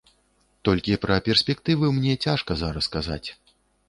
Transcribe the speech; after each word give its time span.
Толькі 0.69 0.95
пра 1.03 1.17
перспектывы 1.27 1.89
мне 1.97 2.13
цяжка 2.25 2.57
зараз 2.63 2.89
казаць. 2.97 3.29